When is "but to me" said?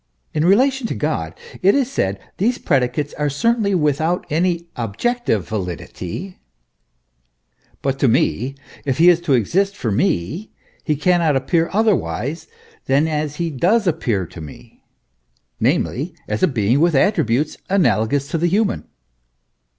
7.83-8.55